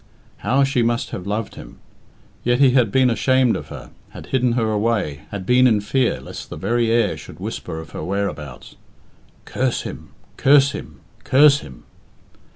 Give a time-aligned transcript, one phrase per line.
[0.37, 1.77] How she must have loved him!
[2.43, 6.19] Yet he had been ashamed of her, had hidden her away, had been in fear
[6.19, 8.77] lest the very air should whisper of her whereabouts.
[9.45, 10.09] Curse him!
[10.37, 11.01] Curse him!
[11.23, 11.83] Curse him!